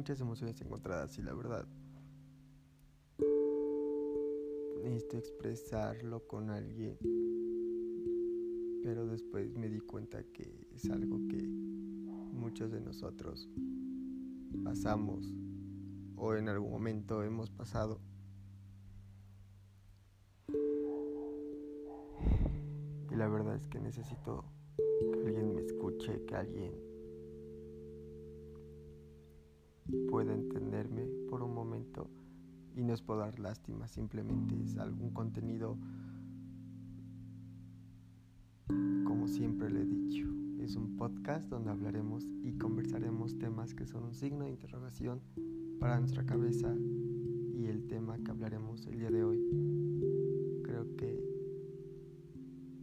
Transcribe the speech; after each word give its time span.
muchas 0.00 0.18
emociones 0.22 0.58
encontradas 0.62 1.18
y 1.18 1.22
la 1.22 1.34
verdad 1.34 1.68
necesito 4.82 5.18
expresarlo 5.18 6.26
con 6.26 6.48
alguien. 6.48 6.96
Pero 8.82 9.06
después 9.06 9.54
me 9.54 9.68
di 9.68 9.78
cuenta 9.80 10.24
que 10.32 10.66
es 10.74 10.88
algo 10.88 11.18
que 11.28 11.36
muchos 12.32 12.72
de 12.72 12.80
nosotros 12.80 13.50
pasamos 14.64 15.34
o 16.16 16.34
en 16.34 16.48
algún 16.48 16.70
momento 16.70 17.22
hemos 17.22 17.50
pasado. 17.50 18.00
Y 23.10 23.14
la 23.16 23.28
verdad 23.28 23.56
es 23.56 23.66
que 23.66 23.80
necesito 23.80 24.46
que 25.12 25.26
alguien 25.26 25.54
me 25.54 25.60
escuche, 25.60 26.24
que 26.24 26.36
alguien 26.36 26.89
pueda 30.10 30.34
entenderme 30.34 31.06
por 31.28 31.42
un 31.42 31.54
momento 31.54 32.08
y 32.74 32.82
no 32.82 32.94
es 32.94 33.02
por 33.02 33.18
dar 33.18 33.38
lástima, 33.38 33.88
simplemente 33.88 34.60
es 34.62 34.76
algún 34.76 35.10
contenido, 35.10 35.76
como 39.04 39.26
siempre 39.26 39.70
le 39.70 39.82
he 39.82 39.86
dicho, 39.86 40.26
es 40.60 40.76
un 40.76 40.96
podcast 40.96 41.48
donde 41.48 41.70
hablaremos 41.70 42.28
y 42.42 42.52
conversaremos 42.52 43.38
temas 43.38 43.74
que 43.74 43.86
son 43.86 44.04
un 44.04 44.14
signo 44.14 44.44
de 44.44 44.50
interrogación 44.50 45.20
para 45.80 45.98
nuestra 45.98 46.24
cabeza 46.24 46.74
y 47.54 47.66
el 47.66 47.86
tema 47.86 48.18
que 48.18 48.30
hablaremos 48.30 48.86
el 48.86 48.98
día 49.00 49.10
de 49.10 49.24
hoy 49.24 49.40
creo 50.62 50.96
que 50.96 51.30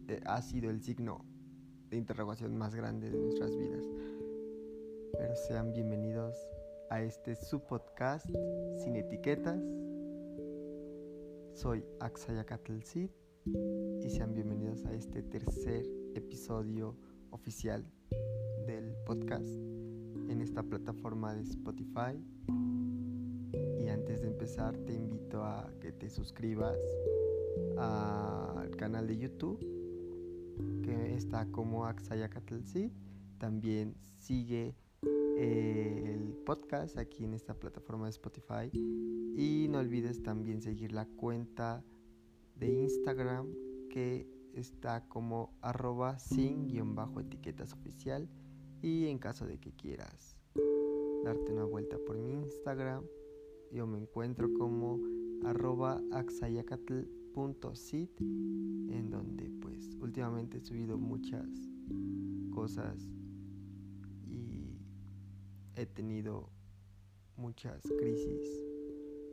eh, 0.09 0.22
ha 0.26 0.42
sido 0.42 0.70
el 0.70 0.82
signo 0.82 1.23
de 1.89 1.98
interrogación 1.98 2.58
más 2.58 2.76
grande 2.76 3.09
de 3.09 3.17
nuestras 3.17 3.56
vidas. 3.56 3.84
Pero 5.17 5.36
sean 5.36 5.72
bienvenidos 5.72 6.36
a 6.89 7.02
este 7.02 7.35
subpodcast 7.35 8.27
sin 8.77 8.95
etiquetas. 8.95 9.61
Soy 11.53 11.83
Axayacatl 11.99 12.81
Cid 12.83 13.09
y 13.45 14.09
sean 14.09 14.33
bienvenidos 14.33 14.85
a 14.85 14.93
este 14.93 15.23
tercer 15.23 15.85
episodio 16.15 16.95
oficial 17.31 17.85
del 18.65 18.95
podcast 19.05 19.47
en 20.30 20.41
esta 20.41 20.63
plataforma 20.63 21.33
de 21.33 21.41
Spotify. 21.41 22.23
Y 23.80 23.89
antes 23.89 24.21
de 24.21 24.27
empezar 24.27 24.77
te 24.77 24.93
invito 24.93 25.43
a 25.43 25.71
que 25.81 25.91
te 25.91 26.09
suscribas 26.09 26.77
al 27.77 28.75
canal 28.77 29.08
de 29.08 29.17
YouTube 29.17 29.59
que 30.83 31.15
está 31.15 31.45
como 31.52 31.85
Axayacatl 31.85 32.61
Cid. 32.63 32.91
También 33.39 33.95
sigue 34.17 34.75
el 35.38 36.33
podcast 36.45 36.97
aquí 36.97 37.23
en 37.23 37.33
esta 37.33 37.53
plataforma 37.53 38.05
de 38.05 38.11
Spotify. 38.11 38.71
Y 38.73 39.67
no 39.69 39.80
olvides 39.80 40.23
también 40.23 40.61
seguir 40.61 40.91
la 40.91 41.05
cuenta 41.05 41.83
de 42.55 42.73
Instagram 42.73 43.47
que 43.89 44.27
está 44.53 45.08
como 45.08 45.53
arroba 45.61 46.17
sin-etiquetas 46.17 47.73
oficial. 47.73 48.27
Y 48.81 49.05
en 49.05 49.19
caso 49.19 49.45
de 49.45 49.59
que 49.59 49.73
quieras 49.73 50.38
darte 51.23 51.52
una 51.52 51.65
vuelta 51.65 51.97
por 52.05 52.17
mi 52.17 52.33
Instagram, 52.33 53.03
yo 53.71 53.85
me 53.85 53.99
encuentro 53.99 54.52
como 54.53 54.99
arroba 55.43 56.02
axayacatl.sit 56.11 58.19
en 58.19 59.09
donde 59.11 59.52
pues 59.61 59.95
últimamente 60.02 60.58
he 60.58 60.61
subido 60.61 60.97
muchas 60.97 61.47
cosas 62.52 63.08
he 65.77 65.86
tenido 65.86 66.49
muchas 67.36 67.83
crisis 67.99 68.65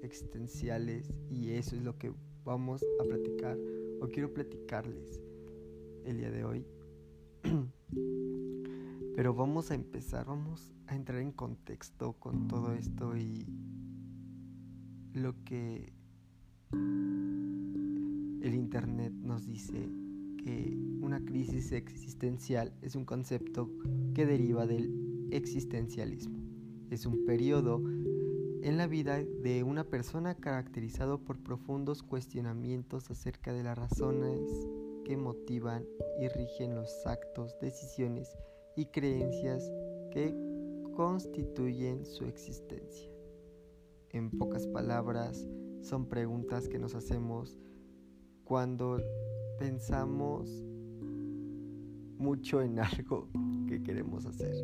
existenciales 0.02 1.10
y 1.30 1.52
eso 1.52 1.74
es 1.74 1.82
lo 1.82 1.96
que 1.96 2.12
vamos 2.44 2.84
a 3.00 3.04
platicar 3.04 3.58
o 4.00 4.08
quiero 4.08 4.34
platicarles 4.34 5.22
el 6.04 6.18
día 6.18 6.30
de 6.30 6.44
hoy. 6.44 6.66
Pero 9.16 9.32
vamos 9.32 9.70
a 9.70 9.74
empezar, 9.74 10.26
vamos 10.26 10.74
a 10.86 10.94
entrar 10.94 11.20
en 11.20 11.32
contexto 11.32 12.12
con 12.14 12.46
todo 12.46 12.74
esto 12.74 13.16
y 13.16 13.46
lo 15.14 15.42
que 15.44 15.92
el 16.72 18.54
Internet 18.54 19.12
nos 19.14 19.46
dice 19.46 19.88
que 20.44 20.76
una 21.00 21.24
crisis 21.24 21.72
existencial 21.72 22.74
es 22.82 22.96
un 22.96 23.06
concepto 23.06 23.70
que 24.14 24.26
deriva 24.26 24.66
del 24.66 25.03
existencialismo. 25.30 26.38
Es 26.90 27.06
un 27.06 27.24
periodo 27.24 27.82
en 28.64 28.78
la 28.78 28.86
vida 28.86 29.22
de 29.22 29.62
una 29.62 29.84
persona 29.84 30.34
caracterizado 30.34 31.18
por 31.18 31.38
profundos 31.42 32.02
cuestionamientos 32.02 33.10
acerca 33.10 33.52
de 33.52 33.62
las 33.62 33.76
razones 33.76 34.40
que 35.04 35.18
motivan 35.18 35.84
y 36.18 36.28
rigen 36.28 36.74
los 36.74 37.06
actos, 37.06 37.54
decisiones 37.60 38.34
y 38.74 38.86
creencias 38.86 39.70
que 40.10 40.34
constituyen 40.94 42.06
su 42.06 42.24
existencia. 42.24 43.10
En 44.10 44.30
pocas 44.30 44.66
palabras, 44.66 45.46
son 45.82 46.06
preguntas 46.06 46.68
que 46.68 46.78
nos 46.78 46.94
hacemos 46.94 47.58
cuando 48.44 48.98
pensamos 49.58 50.48
mucho 52.16 52.62
en 52.62 52.78
algo 52.78 53.28
que 53.68 53.82
queremos 53.82 54.24
hacer 54.24 54.54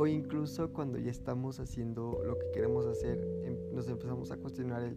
o 0.00 0.06
incluso 0.06 0.72
cuando 0.72 0.98
ya 0.98 1.10
estamos 1.10 1.60
haciendo 1.60 2.22
lo 2.24 2.38
que 2.38 2.50
queremos 2.52 2.86
hacer, 2.86 3.18
em, 3.44 3.74
nos 3.74 3.86
empezamos 3.86 4.30
a 4.30 4.38
cuestionar 4.38 4.82
el 4.82 4.96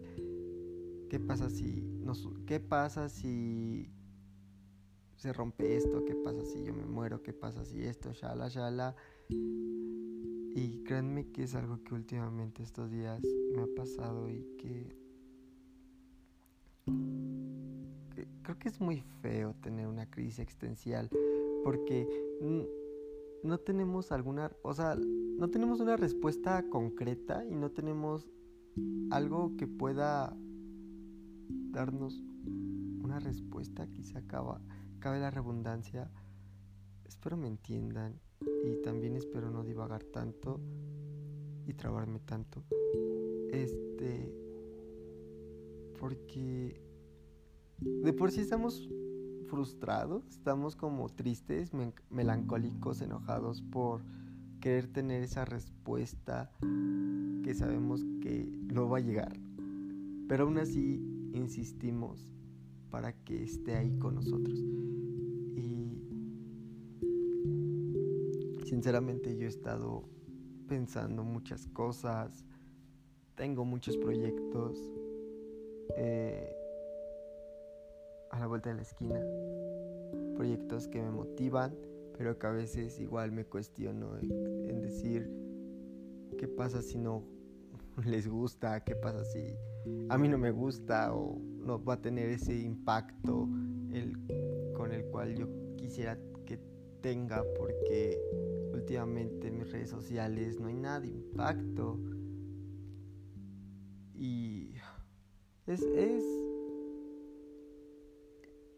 qué 1.10 1.20
pasa 1.20 1.50
si 1.50 1.82
nos, 2.00 2.26
qué 2.46 2.58
pasa 2.58 3.10
si 3.10 3.92
se 5.16 5.34
rompe 5.34 5.76
esto, 5.76 6.06
qué 6.06 6.14
pasa 6.14 6.46
si 6.46 6.64
yo 6.64 6.72
me 6.72 6.86
muero, 6.86 7.22
qué 7.22 7.34
pasa 7.34 7.66
si 7.66 7.84
esto, 7.84 8.14
shala, 8.14 8.48
shala. 8.48 8.96
Y 9.28 10.82
créanme 10.86 11.30
que 11.32 11.42
es 11.42 11.54
algo 11.54 11.84
que 11.84 11.92
últimamente 11.92 12.62
estos 12.62 12.90
días 12.90 13.20
me 13.54 13.60
ha 13.60 13.66
pasado 13.76 14.30
y 14.30 14.56
que, 14.56 14.96
creo 18.42 18.58
que 18.58 18.70
es 18.70 18.80
muy 18.80 19.02
feo 19.20 19.54
tener 19.60 19.86
una 19.86 20.08
crisis 20.08 20.38
existencial 20.38 21.10
porque 21.62 22.08
no 23.44 23.58
tenemos 23.58 24.10
alguna, 24.10 24.50
o 24.62 24.72
sea, 24.72 24.96
no 24.96 25.50
tenemos 25.50 25.80
una 25.80 25.96
respuesta 25.96 26.68
concreta 26.70 27.44
y 27.44 27.54
no 27.54 27.70
tenemos 27.70 28.26
algo 29.10 29.54
que 29.56 29.66
pueda 29.66 30.34
darnos 31.70 32.22
una 33.02 33.20
respuesta, 33.20 33.86
quizá 33.88 34.20
acaba, 34.20 34.62
cabe 34.98 35.20
la 35.20 35.30
redundancia. 35.30 36.10
Espero 37.04 37.36
me 37.36 37.48
entiendan 37.48 38.18
y 38.64 38.80
también 38.82 39.14
espero 39.14 39.50
no 39.50 39.62
divagar 39.62 40.04
tanto 40.04 40.60
y 41.66 41.74
trabarme 41.74 42.20
tanto. 42.20 42.64
Este, 43.52 44.32
porque 46.00 46.80
de 47.78 48.12
por 48.14 48.30
sí 48.30 48.40
estamos 48.40 48.88
frustrados, 49.54 50.26
estamos 50.30 50.74
como 50.74 51.08
tristes, 51.08 51.70
melancólicos, 52.10 53.00
enojados 53.00 53.62
por 53.62 54.02
querer 54.60 54.88
tener 54.88 55.22
esa 55.22 55.44
respuesta 55.44 56.50
que 57.44 57.54
sabemos 57.54 58.04
que 58.20 58.50
no 58.72 58.88
va 58.88 58.98
a 58.98 59.00
llegar. 59.00 59.38
Pero 60.28 60.42
aún 60.42 60.58
así 60.58 61.00
insistimos 61.34 62.26
para 62.90 63.12
que 63.12 63.44
esté 63.44 63.76
ahí 63.76 63.96
con 63.98 64.16
nosotros. 64.16 64.58
Y 65.54 66.02
sinceramente 68.66 69.36
yo 69.36 69.44
he 69.44 69.50
estado 69.50 70.02
pensando 70.66 71.22
muchas 71.22 71.68
cosas, 71.68 72.44
tengo 73.36 73.64
muchos 73.64 73.96
proyectos. 73.98 74.80
Eh, 75.96 76.56
a 78.34 78.40
la 78.40 78.46
vuelta 78.48 78.68
de 78.70 78.74
la 78.74 78.82
esquina. 78.82 79.20
Proyectos 80.34 80.88
que 80.88 81.00
me 81.00 81.10
motivan, 81.10 81.74
pero 82.16 82.38
que 82.38 82.46
a 82.46 82.50
veces 82.50 82.98
igual 83.00 83.32
me 83.32 83.44
cuestiono 83.44 84.18
en, 84.18 84.80
decir, 84.80 85.30
¿qué 86.38 86.48
pasa 86.48 86.82
si 86.82 86.98
no 86.98 87.24
les 88.04 88.28
gusta? 88.28 88.84
¿Qué 88.84 88.94
pasa 88.94 89.24
si 89.24 89.56
a 90.08 90.18
mí 90.18 90.28
no 90.28 90.38
me 90.38 90.50
gusta 90.50 91.14
o 91.14 91.38
no 91.38 91.82
va 91.82 91.94
a 91.94 92.02
tener 92.02 92.28
ese 92.28 92.58
impacto 92.58 93.48
el, 93.92 94.72
con 94.74 94.92
el 94.92 95.04
cual 95.06 95.34
yo 95.36 95.48
quisiera 95.76 96.18
que 96.46 96.58
tenga? 97.00 97.44
Porque 97.56 98.20
últimamente 98.72 99.48
en 99.48 99.58
mis 99.58 99.70
redes 99.70 99.90
sociales 99.90 100.58
no 100.60 100.68
hay 100.68 100.76
nada 100.76 101.00
de 101.00 101.08
impacto. 101.08 101.98
Y 104.14 104.74
es, 105.66 105.82
es 105.82 106.24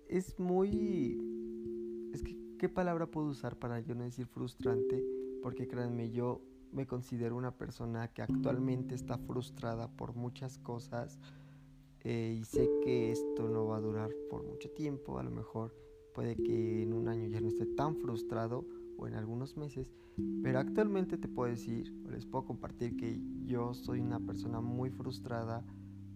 es 0.09 0.39
muy... 0.39 1.21
¿qué 2.23 2.69
palabra 2.69 3.07
puedo 3.07 3.29
usar 3.29 3.57
para 3.57 3.81
yo 3.81 3.95
no 3.95 4.05
decir 4.05 4.27
frustrante? 4.27 5.05
Porque 5.43 5.67
créanme, 5.67 6.11
yo 6.11 6.41
me 6.73 6.87
considero 6.87 7.37
una 7.37 7.53
persona 7.53 8.09
que 8.09 8.23
actualmente 8.23 8.95
está 8.95 9.19
frustrada 9.19 9.89
por 9.89 10.15
muchas 10.15 10.59
cosas 10.59 11.19
eh, 12.01 12.37
y 12.41 12.45
sé 12.45 12.69
que 12.83 13.11
esto 13.11 13.49
no 13.49 13.67
va 13.67 13.79
a 13.79 13.81
durar 13.81 14.11
por 14.31 14.45
mucho 14.45 14.71
tiempo, 14.71 15.19
a 15.19 15.23
lo 15.23 15.31
mejor 15.31 15.75
puede 16.15 16.37
que 16.37 16.83
en 16.83 16.93
un 16.93 17.09
año 17.09 17.27
ya 17.29 17.41
no 17.41 17.49
esté 17.49 17.67
tan 17.67 17.97
frustrado 17.97 18.65
o 18.97 19.07
en 19.07 19.15
algunos 19.15 19.57
meses, 19.57 19.93
pero 20.43 20.59
actualmente 20.59 21.19
te 21.19 21.29
puedo 21.29 21.51
decir, 21.51 21.93
o 22.07 22.11
les 22.11 22.25
puedo 22.25 22.45
compartir 22.45 22.97
que 22.97 23.21
yo 23.45 23.75
soy 23.75 24.01
una 24.01 24.21
persona 24.21 24.61
muy 24.61 24.91
frustrada 24.91 25.65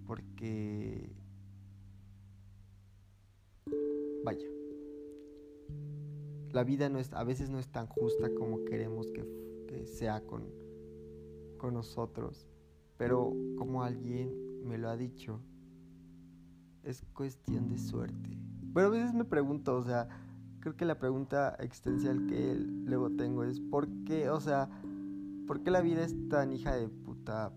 porque, 0.07 1.13
vaya, 4.25 4.47
la 6.53 6.65
vida 6.65 6.89
no 6.89 6.99
es, 6.99 7.13
a 7.13 7.25
veces 7.25 7.51
no 7.51 7.59
es 7.59 7.69
tan 7.69 7.87
justa 7.87 8.31
como 8.35 8.65
queremos 8.65 9.11
que, 9.11 9.87
sea 9.87 10.21
con, 10.27 10.45
con 11.59 11.75
nosotros, 11.75 12.49
pero 12.97 13.33
como 13.57 13.83
alguien 13.83 14.67
me 14.67 14.79
lo 14.79 14.89
ha 14.89 14.97
dicho, 14.97 15.41
es 16.83 17.03
cuestión 17.15 17.69
de 17.69 17.79
suerte. 17.79 18.39
Pero 18.75 18.87
a 18.87 18.91
veces 18.91 19.15
me 19.15 19.25
pregunto, 19.25 19.77
o 19.77 19.85
sea, 19.85 20.09
creo 20.61 20.77
que 20.77 20.85
la 20.85 20.99
pregunta 20.99 21.57
existencial 21.61 22.27
que 22.27 22.55
luego 22.55 23.11
tengo 23.11 23.45
es 23.45 23.61
¿por 23.61 23.89
qué, 24.05 24.29
o 24.31 24.41
sea, 24.41 24.69
por 25.47 25.63
qué 25.63 25.71
la 25.71 25.81
vida 25.81 26.05
es 26.05 26.15
tan 26.29 26.53
hija 26.53 26.75
de 26.75 26.89
puta 26.89 27.53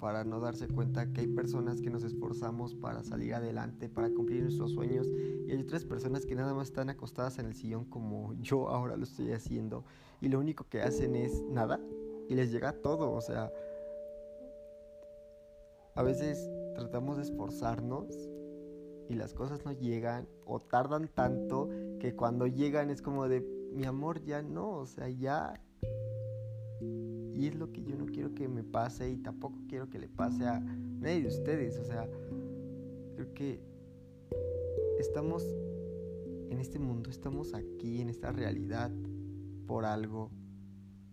para 0.00 0.24
no 0.24 0.40
darse 0.40 0.66
cuenta 0.66 1.12
que 1.12 1.20
hay 1.20 1.26
personas 1.28 1.80
que 1.80 1.90
nos 1.90 2.02
esforzamos 2.02 2.74
para 2.74 3.04
salir 3.04 3.34
adelante, 3.34 3.88
para 3.88 4.10
cumplir 4.10 4.42
nuestros 4.42 4.72
sueños 4.72 5.06
y 5.46 5.52
hay 5.52 5.60
otras 5.60 5.84
personas 5.84 6.24
que 6.24 6.34
nada 6.34 6.54
más 6.54 6.68
están 6.68 6.88
acostadas 6.88 7.38
en 7.38 7.46
el 7.46 7.54
sillón 7.54 7.84
como 7.84 8.32
yo 8.40 8.68
ahora 8.68 8.96
lo 8.96 9.04
estoy 9.04 9.32
haciendo 9.32 9.84
y 10.20 10.28
lo 10.28 10.40
único 10.40 10.64
que 10.64 10.80
hacen 10.80 11.14
es 11.14 11.42
nada 11.42 11.78
y 12.28 12.34
les 12.34 12.50
llega 12.50 12.72
todo, 12.72 13.12
o 13.12 13.20
sea, 13.20 13.52
a 15.94 16.02
veces 16.02 16.50
tratamos 16.74 17.16
de 17.16 17.24
esforzarnos 17.24 18.06
y 19.08 19.14
las 19.14 19.34
cosas 19.34 19.64
no 19.64 19.72
llegan 19.72 20.28
o 20.46 20.60
tardan 20.60 21.08
tanto 21.08 21.68
que 21.98 22.14
cuando 22.14 22.46
llegan 22.46 22.90
es 22.90 23.02
como 23.02 23.28
de 23.28 23.40
mi 23.72 23.84
amor 23.84 24.22
ya 24.22 24.40
no, 24.40 24.70
o 24.70 24.86
sea, 24.86 25.08
ya 25.08 25.60
y 27.40 27.46
es 27.46 27.54
lo 27.54 27.72
que 27.72 27.82
yo 27.82 27.96
no 27.96 28.04
quiero 28.04 28.34
que 28.34 28.48
me 28.48 28.62
pase 28.62 29.10
y 29.10 29.16
tampoco 29.16 29.58
quiero 29.66 29.88
que 29.88 29.98
le 29.98 30.08
pase 30.08 30.44
a 30.44 30.60
nadie 30.60 31.22
de 31.22 31.28
ustedes, 31.28 31.78
o 31.78 31.84
sea, 31.84 32.06
creo 33.14 33.32
que 33.32 33.62
estamos 34.98 35.42
en 36.50 36.58
este 36.60 36.78
mundo, 36.78 37.08
estamos 37.08 37.54
aquí 37.54 38.02
en 38.02 38.10
esta 38.10 38.30
realidad 38.30 38.92
por 39.66 39.86
algo 39.86 40.30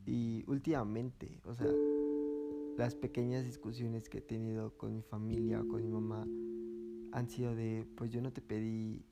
y 0.06 0.44
últimamente, 0.48 1.40
o 1.46 1.56
sea, 1.56 1.72
las 2.78 2.94
pequeñas 2.94 3.46
discusiones 3.46 4.10
que 4.10 4.18
he 4.18 4.22
tenido 4.22 4.76
con 4.78 4.94
mi 4.94 5.04
familia 5.04 5.62
o 5.62 5.68
con 5.70 5.82
mi 5.82 5.88
mamá 5.88 6.28
han 7.14 7.30
sido 7.30 7.56
de, 7.56 7.88
pues 7.96 8.12
yo 8.12 8.22
no 8.22 8.34
te 8.34 8.42
pedí... 8.42 9.06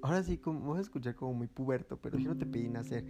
Ahora 0.00 0.22
sí, 0.22 0.38
como, 0.38 0.60
voy 0.60 0.78
a 0.78 0.80
escuchar 0.80 1.14
como 1.14 1.34
muy 1.34 1.46
puberto, 1.46 2.00
pero 2.00 2.18
yo 2.18 2.30
no 2.30 2.38
te 2.38 2.46
pedí 2.46 2.70
nacer. 2.70 3.04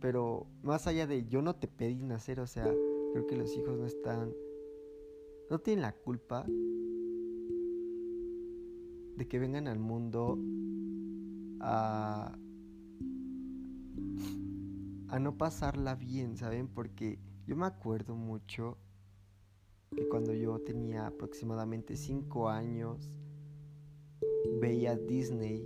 Pero 0.00 0.46
más 0.62 0.86
allá 0.86 1.06
de 1.06 1.26
yo 1.26 1.42
no 1.42 1.56
te 1.56 1.68
pedí 1.68 2.02
nacer, 2.02 2.40
o 2.40 2.46
sea, 2.46 2.64
creo 3.12 3.26
que 3.26 3.36
los 3.36 3.56
hijos 3.56 3.78
no 3.78 3.86
están... 3.86 4.32
No 5.48 5.58
tienen 5.60 5.82
la 5.82 5.92
culpa 5.92 6.44
de 9.16 9.28
que 9.28 9.38
vengan 9.38 9.68
al 9.68 9.78
mundo 9.78 10.38
a... 11.60 12.38
a 15.08 15.18
no 15.18 15.38
pasarla 15.38 15.94
bien, 15.94 16.36
¿saben? 16.36 16.68
Porque 16.68 17.18
yo 17.46 17.56
me 17.56 17.66
acuerdo 17.66 18.16
mucho 18.16 18.76
que 19.94 20.08
cuando 20.08 20.34
yo 20.34 20.58
tenía 20.58 21.06
aproximadamente 21.06 21.96
5 21.96 22.48
años 22.48 23.10
veía 24.60 24.96
Disney, 24.96 25.64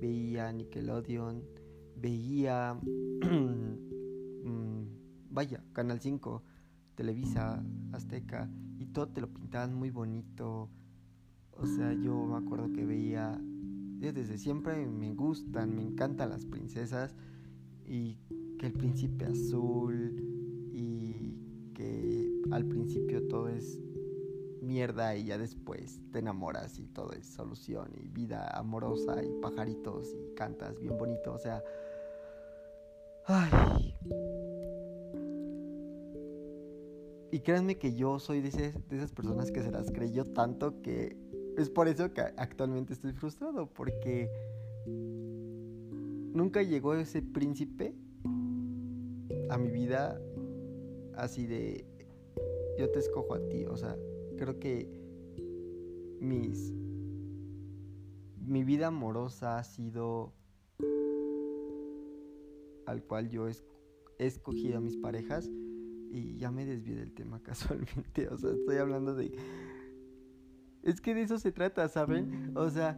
veía 0.00 0.50
Nickelodeon, 0.52 1.44
veía, 1.96 2.74
mm, 3.24 4.82
vaya, 5.30 5.62
Canal 5.72 6.00
5, 6.00 6.42
Televisa, 6.94 7.64
Azteca, 7.92 8.50
y 8.78 8.86
todo 8.86 9.08
te 9.08 9.20
lo 9.20 9.28
pintaban 9.32 9.74
muy 9.74 9.90
bonito. 9.90 10.70
O 11.52 11.66
sea, 11.66 11.92
yo 11.94 12.24
me 12.26 12.36
acuerdo 12.36 12.72
que 12.72 12.84
veía, 12.84 13.40
desde 13.98 14.38
siempre 14.38 14.86
me 14.86 15.14
gustan, 15.14 15.74
me 15.74 15.82
encantan 15.82 16.30
las 16.30 16.44
princesas, 16.44 17.14
y 17.84 18.18
que 18.58 18.66
el 18.66 18.72
príncipe 18.72 19.24
azul, 19.24 20.22
y 20.72 21.72
que 21.74 22.42
al 22.50 22.66
principio 22.66 23.26
todo 23.26 23.48
es 23.48 23.80
mierda 24.60 25.16
y 25.16 25.26
ya 25.26 25.38
después 25.38 26.00
te 26.10 26.18
enamoras 26.18 26.78
y 26.78 26.86
todo 26.88 27.12
es 27.12 27.26
solución 27.26 27.88
y 27.96 28.08
vida 28.08 28.48
amorosa 28.58 29.22
y 29.22 29.30
pajaritos 29.40 30.12
y 30.12 30.34
cantas 30.34 30.78
bien 30.80 30.98
bonito, 30.98 31.32
o 31.32 31.38
sea... 31.38 31.62
Ay. 33.26 33.94
Y 37.32 37.40
créanme 37.40 37.76
que 37.76 37.94
yo 37.94 38.18
soy 38.18 38.40
de, 38.40 38.48
esas 38.48 39.12
personas 39.12 39.50
que 39.50 39.62
se 39.62 39.70
las 39.72 39.90
creyó 39.90 40.24
tanto 40.24 40.80
que 40.80 41.16
es 41.56 41.68
por 41.70 41.88
eso 41.88 42.12
que 42.12 42.20
actualmente 42.20 42.92
estoy 42.92 43.12
frustrado, 43.12 43.66
porque 43.66 44.30
nunca 46.34 46.62
llegó 46.62 46.94
ese 46.94 47.20
príncipe 47.20 47.94
a 49.50 49.58
mi 49.58 49.70
vida 49.70 50.20
así 51.16 51.46
de 51.46 51.84
yo 52.78 52.90
te 52.90 53.00
escojo 53.00 53.34
a 53.34 53.48
ti, 53.48 53.64
o 53.64 53.76
sea, 53.76 53.96
creo 54.36 54.60
que 54.60 54.88
mis 56.20 56.72
mi 58.36 58.62
vida 58.62 58.86
amorosa 58.86 59.58
ha 59.58 59.64
sido 59.64 60.35
al 62.86 63.02
cual 63.02 63.28
yo 63.28 63.48
he 63.48 63.54
escogido 64.18 64.78
a 64.78 64.80
mis 64.80 64.96
parejas 64.96 65.50
y 66.10 66.36
ya 66.36 66.50
me 66.50 66.64
desvié 66.64 66.96
del 66.96 67.12
tema 67.12 67.40
casualmente, 67.42 68.28
o 68.28 68.36
sea, 68.38 68.50
estoy 68.50 68.76
hablando 68.76 69.14
de 69.14 69.36
es 70.82 71.00
que 71.00 71.14
de 71.14 71.22
eso 71.22 71.38
se 71.38 71.50
trata, 71.50 71.88
¿saben? 71.88 72.52
O 72.54 72.70
sea, 72.70 72.96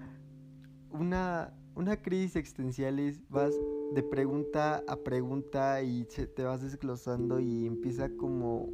una 0.90 1.54
una 1.78 1.97
crisis 2.02 2.35
existencial 2.35 2.99
es 2.99 3.23
vas 3.30 3.54
de 3.95 4.02
pregunta 4.02 4.83
a 4.88 4.97
pregunta 4.97 5.80
y 5.80 6.04
te 6.04 6.42
vas 6.42 6.61
desglosando 6.61 7.38
y 7.38 7.66
empieza 7.66 8.11
como 8.16 8.64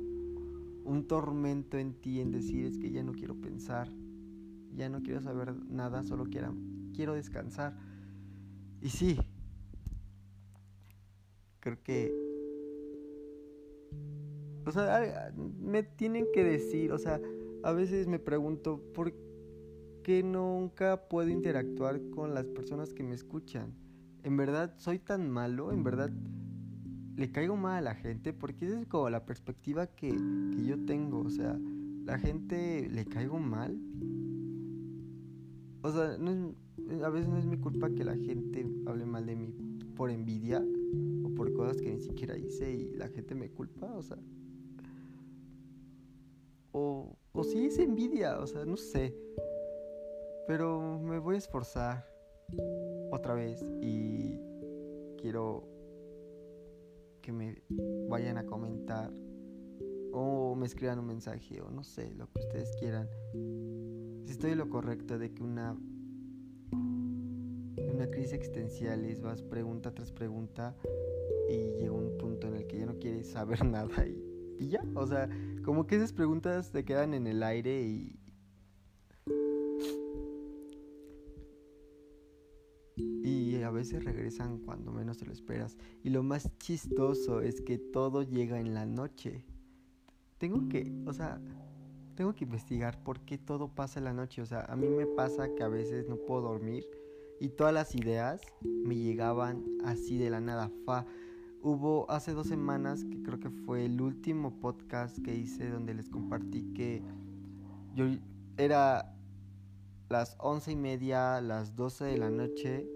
un 0.85 1.07
tormento 1.07 1.77
en 1.77 2.01
ti 2.01 2.21
en 2.21 2.31
decir 2.33 2.65
es 2.65 2.79
que 2.79 2.91
ya 2.91 3.03
no 3.03 3.13
quiero 3.13 3.39
pensar, 3.39 3.91
ya 4.75 4.89
no 4.89 5.03
quiero 5.03 5.21
saber 5.21 5.55
nada, 5.67 6.03
solo 6.03 6.25
quiero, 6.25 6.55
quiero 6.95 7.13
descansar. 7.15 7.77
Y 8.81 8.89
sí, 8.89 9.19
creo 11.65 11.83
que... 11.83 12.15
O 14.67 14.71
sea, 14.71 15.33
me 15.61 15.83
tienen 15.83 16.27
que 16.33 16.45
decir, 16.45 16.93
o 16.93 16.99
sea, 16.99 17.21
a 17.63 17.73
veces 17.73 18.07
me 18.07 18.19
pregunto, 18.19 18.81
¿por 18.95 19.13
qué 20.03 20.23
nunca 20.23 21.09
puedo 21.09 21.29
interactuar 21.29 22.01
con 22.11 22.35
las 22.35 22.47
personas 22.47 22.95
que 22.95 23.03
me 23.03 23.15
escuchan? 23.15 23.75
¿En 24.23 24.37
verdad 24.37 24.75
soy 24.79 24.99
tan 24.99 25.31
malo? 25.31 25.73
¿En 25.73 25.85
verdad 25.85 26.11
le 27.17 27.31
caigo 27.31 27.57
mal 27.57 27.79
a 27.79 27.81
la 27.81 27.95
gente, 27.95 28.33
porque 28.33 28.67
esa 28.67 28.81
es 28.81 28.87
como 28.87 29.11
la 29.11 29.25
perspectiva 29.25 29.87
que, 29.87 30.09
que 30.09 30.65
yo 30.65 30.85
tengo, 30.85 31.21
o 31.21 31.31
sea, 31.31 31.59
la 32.05 32.19
gente 32.19 32.89
le 32.91 33.05
caigo 33.05 33.39
mal. 33.39 33.79
O 35.83 35.91
sea, 35.91 36.17
no 36.19 36.55
a 37.05 37.09
veces 37.09 37.29
no 37.29 37.39
es 37.39 37.47
mi 37.47 37.59
culpa 37.59 37.91
que 37.91 38.05
la 38.05 38.17
gente 38.17 38.67
hable 38.87 39.07
mal 39.07 39.27
de 39.27 39.37
mí 39.37 39.55
por 39.97 40.11
envidia 40.11 40.63
por 41.35 41.53
cosas 41.53 41.81
que 41.81 41.91
ni 41.91 42.01
siquiera 42.01 42.37
hice 42.37 42.71
y 42.71 42.95
la 42.95 43.09
gente 43.09 43.35
me 43.35 43.51
culpa, 43.51 43.93
o 43.95 44.03
sea. 44.03 44.19
O, 46.73 47.17
o 47.33 47.45
sí 47.45 47.67
es 47.67 47.79
envidia, 47.79 48.39
o 48.39 48.47
sea, 48.47 48.65
no 48.65 48.77
sé. 48.77 49.15
Pero 50.47 50.99
me 50.99 51.19
voy 51.19 51.37
a 51.37 51.39
esforzar 51.39 52.07
otra 53.11 53.35
vez 53.35 53.63
y 53.81 54.39
quiero 55.19 55.67
que 57.23 57.33
me 57.33 57.63
vayan 58.09 58.37
a 58.37 58.45
comentar 58.45 59.11
o 60.13 60.55
me 60.55 60.67
escriban 60.67 60.99
un 60.99 61.07
mensaje 61.07 61.61
o 61.61 61.71
no 61.71 61.83
sé, 61.83 62.15
lo 62.15 62.31
que 62.31 62.41
ustedes 62.41 62.71
quieran. 62.79 63.09
Si 64.27 64.33
estoy 64.33 64.55
lo 64.55 64.69
correcto 64.69 65.19
de 65.19 65.33
que 65.33 65.43
una 65.43 65.77
una 67.95 68.11
crisis 68.11 68.33
existencial 68.33 69.05
es 69.05 69.21
vas 69.21 69.43
pregunta 69.43 69.95
tras 69.95 70.11
pregunta 70.11 70.75
y 71.49 71.79
llega 71.79 71.93
un 71.93 72.19
punto 72.19 72.49
en 72.49 72.57
el 72.57 72.67
que 72.67 72.79
ya 72.79 72.87
no 72.87 72.99
quieres 72.99 73.29
saber 73.29 73.65
nada 73.65 74.07
y, 74.07 74.57
y 74.59 74.69
ya, 74.69 74.85
o 74.95 75.07
sea, 75.07 75.29
como 75.65 75.87
que 75.87 75.97
esas 75.97 76.13
preguntas 76.13 76.73
te 76.73 76.85
quedan 76.85 77.15
en 77.15 77.27
el 77.27 77.43
aire 77.43 77.83
y 77.83 78.19
y 82.97 83.63
a 83.63 83.71
veces 83.71 84.05
regresan 84.05 84.59
cuando 84.59 84.93
menos 84.93 85.17
te 85.17 85.25
lo 85.25 85.33
esperas. 85.33 85.79
Y 86.03 86.11
lo 86.11 86.23
más 86.23 86.51
chistoso 86.59 87.41
es 87.41 87.63
que 87.63 87.79
todo 87.79 88.23
llega 88.23 88.61
en 88.61 88.75
la 88.75 88.85
noche. 88.85 89.47
Tengo 90.37 90.69
que, 90.69 90.93
o 91.07 91.13
sea, 91.15 91.41
tengo 92.15 92.35
que 92.35 92.45
investigar 92.45 93.03
por 93.03 93.21
qué 93.21 93.39
todo 93.39 93.75
pasa 93.75 93.99
en 93.99 94.05
la 94.05 94.13
noche. 94.13 94.43
O 94.43 94.47
sea, 94.47 94.67
a 94.67 94.77
mí 94.77 94.89
me 94.89 95.07
pasa 95.07 95.55
que 95.55 95.63
a 95.63 95.69
veces 95.69 96.07
no 96.07 96.17
puedo 96.17 96.43
dormir 96.43 96.85
y 97.41 97.49
todas 97.51 97.75
las 97.75 97.95
ideas 97.95 98.41
me 98.63 98.97
llegaban 98.97 99.65
así 99.85 100.19
de 100.19 100.31
la 100.31 100.41
nada. 100.41 100.71
Fa. 100.85 101.07
Hubo 101.63 102.11
hace 102.11 102.33
dos 102.33 102.47
semanas, 102.47 103.05
que 103.05 103.23
creo 103.23 103.41
que 103.41 103.51
fue 103.51 103.87
el 103.87 104.01
último 104.01 104.61
podcast 104.61 105.19
que 105.23 105.35
hice 105.35 105.71
donde 105.71 105.95
les 105.95 106.11
compartí 106.11 106.73
que 106.75 107.03
yo 107.95 108.07
era 108.59 109.15
las 110.11 110.37
once 110.39 110.73
y 110.73 110.77
media, 110.77 111.41
las 111.41 111.75
doce 111.75 112.05
de 112.05 112.19
la 112.19 112.31
noche. 112.31 112.87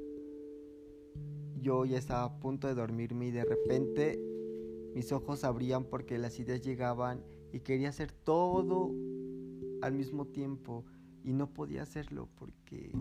Yo 1.60 1.84
ya 1.84 1.98
estaba 1.98 2.24
a 2.24 2.40
punto 2.40 2.68
de 2.68 2.74
dormirme 2.74 3.28
y 3.28 3.30
de 3.30 3.44
repente 3.44 4.20
mis 4.94 5.12
ojos 5.12 5.44
abrían 5.44 5.84
porque 5.84 6.18
las 6.18 6.38
ideas 6.38 6.60
llegaban 6.60 7.22
y 7.52 7.60
quería 7.60 7.88
hacer 7.88 8.12
todo 8.12 8.92
al 9.80 9.94
mismo 9.94 10.26
tiempo 10.26 10.84
y 11.24 11.32
no 11.32 11.52
podía 11.52 11.82
hacerlo 11.82 12.28
porque 12.36 12.92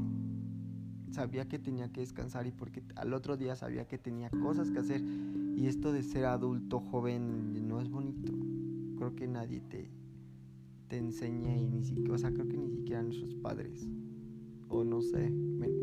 sabía 1.11 1.47
que 1.47 1.59
tenía 1.59 1.91
que 1.91 2.01
descansar 2.01 2.47
y 2.47 2.51
porque 2.51 2.83
al 2.95 3.13
otro 3.13 3.37
día 3.37 3.55
sabía 3.55 3.87
que 3.87 3.97
tenía 3.97 4.29
cosas 4.29 4.71
que 4.71 4.79
hacer 4.79 5.01
y 5.01 5.67
esto 5.67 5.91
de 5.91 6.03
ser 6.03 6.25
adulto 6.25 6.79
joven 6.79 7.67
no 7.67 7.81
es 7.81 7.89
bonito. 7.89 8.33
Creo 8.97 9.15
que 9.15 9.27
nadie 9.27 9.61
te, 9.61 9.89
te 10.87 10.97
enseña 10.97 11.55
y 11.55 11.67
ni 11.67 11.83
siquiera, 11.83 12.13
o 12.13 12.17
sea, 12.17 12.31
creo 12.31 12.47
que 12.47 12.57
ni 12.57 12.69
siquiera 12.69 13.03
nuestros 13.03 13.35
padres 13.35 13.87
o 14.69 14.83
no 14.83 15.01
sé, 15.01 15.29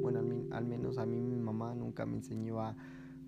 bueno, 0.02 0.21
al, 0.50 0.64
menos 0.66 0.99
a 0.99 1.07
mí 1.07 1.21
mi 1.21 1.38
mamá 1.38 1.75
nunca 1.75 2.04
me 2.07 2.16
enseñó 2.16 2.61
a 2.61 2.76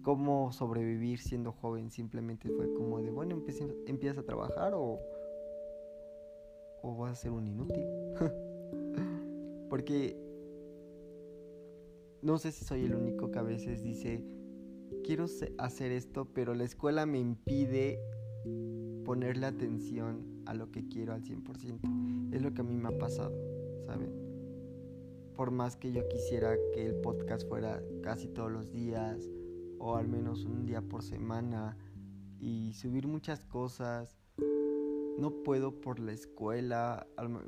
cómo 0.03 0.53
sobrevivir 0.53 1.19
siendo 1.19 1.53
joven, 1.53 1.91
simplemente 1.91 2.49
fue 2.51 2.73
como 2.75 3.01
de, 3.01 3.11
bueno, 3.11 3.43
empiezas 3.87 4.19
a 4.19 4.23
trabajar 4.23 4.75
o, 4.75 5.01
o 6.83 6.97
vas 6.97 7.13
a 7.13 7.17
ser 7.17 7.33
un 7.33 7.47
inútil. 7.47 7.85
Porque 9.71 10.26
no 12.27 12.39
sé 12.39 12.51
si 12.51 12.65
soy 12.65 12.85
el 12.85 12.95
único 12.97 13.31
que 13.31 13.39
a 13.39 13.43
veces 13.43 13.85
dice, 13.85 14.21
quiero 15.05 15.27
hacer 15.59 15.93
esto, 15.93 16.25
pero 16.35 16.55
la 16.55 16.65
escuela 16.65 17.07
me 17.07 17.21
impide 17.21 18.01
ponerle 19.05 19.47
atención 19.47 20.43
a 20.45 20.53
lo 20.53 20.73
que 20.73 20.89
quiero 20.89 21.13
al 21.15 21.23
100%. 21.23 22.35
Es 22.35 22.43
lo 22.43 22.53
que 22.53 22.63
a 22.63 22.65
mí 22.65 22.77
me 22.77 22.89
ha 22.89 22.99
pasado, 22.99 23.33
¿saben? 23.87 24.13
Por 25.37 25.53
más 25.53 25.77
que 25.77 25.93
yo 25.93 26.09
quisiera 26.09 26.57
que 26.75 26.87
el 26.87 26.97
podcast 26.97 27.49
fuera 27.49 27.81
casi 28.03 28.27
todos 28.27 28.51
los 28.51 28.73
días 28.73 29.31
o 29.79 29.95
al 29.95 30.09
menos 30.09 30.45
un 30.47 30.67
día 30.67 30.83
por 30.83 31.05
semana 31.05 31.79
y 32.41 32.73
subir 32.73 33.07
muchas 33.07 33.45
cosas, 33.45 34.19
no 35.17 35.45
puedo 35.45 35.81
por 35.81 36.01
la 36.01 36.13
escuela, 36.13 37.07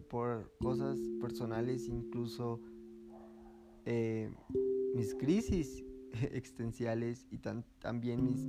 por 0.09 0.57
cosas 0.61 1.01
personales, 1.21 1.89
incluso 1.89 2.61
eh, 3.91 4.31
mis 4.95 5.15
crisis 5.15 5.83
existenciales 6.33 7.27
y 7.31 7.39
también 7.39 8.23
mis, 8.23 8.45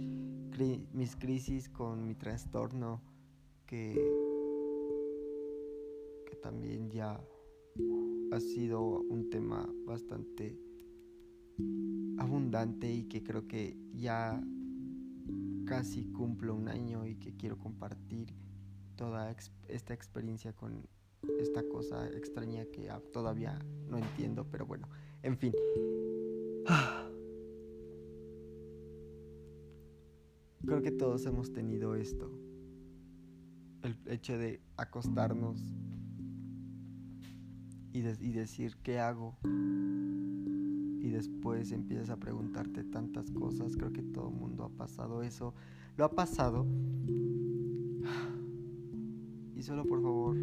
mis 0.91 1.15
crisis 1.15 1.69
con 1.69 2.05
mi 2.05 2.13
trastorno 2.13 3.01
que, 3.65 3.96
que 6.25 6.36
también 6.36 6.91
ya 6.91 7.24
ha 8.34 8.39
sido 8.41 9.00
un 9.00 9.29
tema 9.29 9.65
bastante 9.86 10.60
abundante 12.17 12.91
y 12.91 13.05
que 13.05 13.24
creo 13.24 13.48
que 13.48 13.77
ya 13.93 14.43
casi 15.65 16.12
cumplo 16.12 16.53
un 16.53 16.67
año 16.67 17.05
y 17.05 17.15
que 17.15 17.38
quiero 17.38 17.58
compartir 17.58 18.34
toda 18.98 19.34
esta 19.69 19.93
experiencia 19.93 20.51
con 20.51 20.86
esta 21.39 21.63
cosa 21.63 22.10
extraña 22.10 22.65
que 22.65 22.89
todavía 23.13 23.58
no 23.88 23.98
entiendo, 23.98 24.46
pero 24.51 24.65
bueno, 24.65 24.89
en 25.24 25.38
fin. 25.38 25.54
Creo 30.66 30.82
que 30.82 30.92
todos 30.92 31.26
hemos 31.26 31.52
tenido 31.52 31.96
esto. 31.96 32.32
El 33.82 33.98
hecho 34.08 34.38
de 34.38 34.62
acostarnos 34.78 35.74
y, 37.94 38.02
decir 38.02 38.78
qué 38.84 39.00
hago. 39.00 39.38
Y 41.02 41.10
después 41.10 41.72
empiezas 41.72 42.10
a 42.10 42.18
preguntarte 42.18 42.84
tantas 42.84 43.32
cosas. 43.32 43.78
Creo 43.78 43.92
que 43.92 44.04
todo 44.04 44.30
el 44.30 44.36
mundo 44.36 44.66
ha 44.66 44.70
pasado 44.70 45.24
eso. 45.24 45.54
Lo 45.98 46.06
ha 46.06 46.12
pasado. 46.12 46.68
Y 49.56 49.62
solo 49.62 49.86
por 49.86 50.02
favor, 50.02 50.38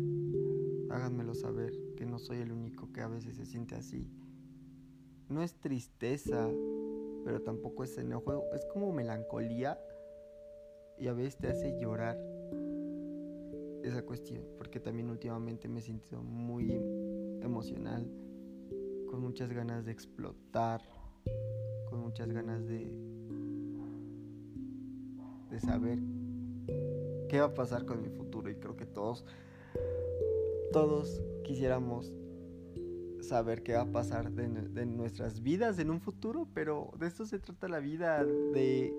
háganmelo 0.91 1.35
saber 1.35 1.73
que 1.97 2.05
no 2.05 2.19
soy 2.19 2.37
el 2.37 2.53
único 2.53 2.93
que 2.93 3.01
a 3.01 3.09
veces 3.09 3.37
se 3.37 3.47
siente 3.47 3.75
así 3.75 4.11
no 5.29 5.43
es 5.43 5.55
tristeza, 5.55 6.49
pero 7.25 7.43
tampoco 7.43 7.85
es 7.85 7.97
enojo, 7.99 8.45
es 8.55 8.65
como 8.67 8.93
melancolía 8.93 9.81
y 10.99 11.09
a 11.09 11.13
veces 11.13 11.37
te 11.37 11.49
hace 11.49 11.79
llorar 11.79 12.19
esa 13.83 14.03
cuestión, 14.03 14.43
porque 14.57 14.81
también 14.81 15.11
últimamente 15.11 15.69
me 15.69 15.81
he 15.81 15.83
sentido 15.83 16.23
muy 16.23 16.73
emocional, 17.43 18.11
con 19.11 19.21
muchas 19.21 19.53
ganas 19.53 19.85
de 19.85 19.93
explotar, 19.93 20.83
con 21.89 22.01
muchas 22.01 22.31
ganas 22.33 22.67
de 22.67 23.07
de 25.51 25.61
saber 25.61 25.99
qué 27.29 27.41
va 27.41 27.47
a 27.47 27.55
pasar 27.55 27.87
con 27.87 28.03
mi 28.03 28.09
futuro 28.09 28.51
y 28.51 28.57
creo 28.57 28.77
que 28.77 28.87
todos 28.87 29.25
todos 30.73 31.23
quisiéramos 31.45 32.13
saber 33.21 33.63
qué 33.63 33.75
va 33.75 33.83
a 33.83 33.93
pasar 33.93 34.33
de, 34.33 34.87
nuestras 34.87 35.43
vidas 35.43 35.79
en 35.79 35.91
un 35.91 36.01
futuro, 36.01 36.49
pero 36.55 36.93
de 36.99 37.07
esto 37.07 37.27
se 37.27 37.39
trata 37.39 37.69
la 37.69 37.81
vida, 37.81 38.25
de, 38.25 38.95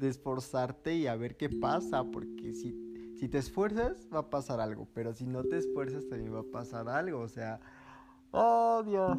esforzarte 0.00 0.94
y 0.94 1.06
a 1.06 1.16
ver 1.16 1.36
qué 1.36 1.48
pasa, 1.48 2.04
porque 2.04 2.52
si, 2.52 2.74
si 3.16 3.28
te 3.28 3.38
esfuerzas 3.38 4.08
va 4.14 4.20
a 4.20 4.30
pasar 4.30 4.60
algo, 4.60 4.88
pero 4.94 5.12
si 5.12 5.26
no 5.26 5.44
te 5.44 5.58
esfuerzas 5.58 6.08
también 6.08 6.32
va 6.34 6.40
a 6.40 6.50
pasar 6.50 6.88
algo, 6.88 7.20
o 7.20 7.28
sea, 7.28 7.60
oh 8.30 8.82
Dios, 8.84 9.18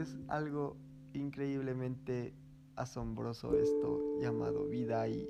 es 0.00 0.16
algo 0.28 0.76
increíblemente 1.12 2.34
asombroso 2.76 3.54
esto 3.56 4.18
llamado 4.20 4.66
vida 4.66 5.08
y 5.08 5.28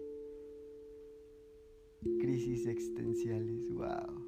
crisis 2.21 2.67
existenciales, 2.67 3.71
wow. 3.73 4.27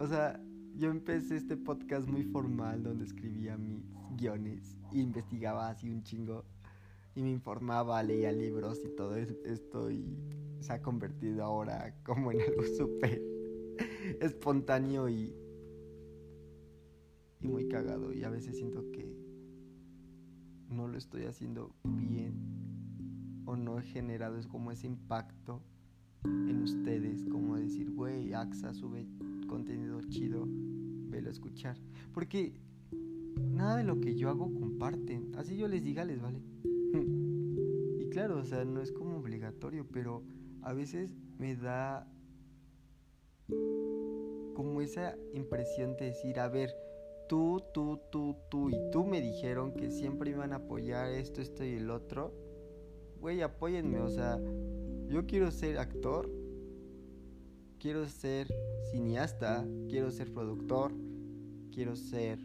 O 0.00 0.06
sea, 0.06 0.42
yo 0.76 0.90
empecé 0.90 1.36
este 1.36 1.58
podcast 1.58 2.08
muy 2.08 2.24
formal 2.24 2.82
donde 2.82 3.04
escribía 3.04 3.58
mis 3.58 3.84
guiones 4.16 4.78
e 4.94 4.98
investigaba 5.00 5.68
así 5.68 5.90
un 5.90 6.02
chingo 6.02 6.46
y 7.14 7.22
me 7.22 7.30
informaba, 7.30 8.02
leía 8.02 8.32
libros 8.32 8.80
y 8.82 8.96
todo 8.96 9.14
esto 9.14 9.90
y 9.90 10.16
se 10.60 10.72
ha 10.72 10.80
convertido 10.80 11.44
ahora 11.44 11.94
como 12.02 12.32
en 12.32 12.40
algo 12.48 12.62
súper 12.78 13.20
espontáneo 14.22 15.06
y, 15.10 15.34
y 17.42 17.48
muy 17.48 17.68
cagado. 17.68 18.14
Y 18.14 18.24
a 18.24 18.30
veces 18.30 18.56
siento 18.56 18.90
que 18.92 19.06
no 20.70 20.88
lo 20.88 20.96
estoy 20.96 21.26
haciendo 21.26 21.74
bien 21.84 23.42
o 23.44 23.54
no 23.54 23.78
he 23.78 23.82
generado 23.82 24.38
es 24.38 24.46
como 24.46 24.72
ese 24.72 24.86
impacto 24.86 25.60
en 26.24 26.62
ustedes 26.62 27.22
como 27.26 27.56
decir, 27.56 27.90
güey, 27.90 28.32
AXA 28.32 28.72
sube 28.72 29.06
contenido 29.50 30.00
chido, 30.02 30.46
velo 30.46 31.28
a 31.28 31.32
escuchar. 31.32 31.76
Porque 32.14 32.54
nada 33.52 33.78
de 33.78 33.84
lo 33.84 34.00
que 34.00 34.14
yo 34.14 34.30
hago 34.30 34.54
comparten. 34.54 35.32
Así 35.36 35.56
yo 35.56 35.66
les 35.66 35.82
diga, 35.82 36.04
les 36.04 36.22
vale. 36.22 36.40
y 37.98 38.08
claro, 38.10 38.38
o 38.38 38.44
sea, 38.44 38.64
no 38.64 38.80
es 38.80 38.92
como 38.92 39.18
obligatorio, 39.18 39.86
pero 39.90 40.22
a 40.62 40.72
veces 40.72 41.10
me 41.38 41.56
da 41.56 42.08
como 44.54 44.80
esa 44.82 45.16
impresión 45.34 45.96
de 45.96 46.06
decir, 46.06 46.38
a 46.38 46.48
ver, 46.48 46.70
tú, 47.28 47.60
tú, 47.74 47.98
tú, 48.12 48.36
tú 48.50 48.70
y 48.70 48.76
tú 48.92 49.04
me 49.04 49.20
dijeron 49.20 49.72
que 49.74 49.90
siempre 49.90 50.30
iban 50.30 50.52
a 50.52 50.56
apoyar 50.56 51.10
esto, 51.10 51.40
esto 51.40 51.64
y 51.64 51.74
el 51.74 51.90
otro. 51.90 52.32
Güey, 53.20 53.42
apóyenme, 53.42 54.00
o 54.00 54.08
sea, 54.08 54.38
yo 55.08 55.26
quiero 55.26 55.50
ser 55.50 55.78
actor 55.78 56.39
quiero 57.80 58.06
ser 58.06 58.46
cineasta, 58.90 59.66
quiero 59.88 60.10
ser 60.10 60.32
productor, 60.32 60.92
quiero 61.72 61.96
ser 61.96 62.38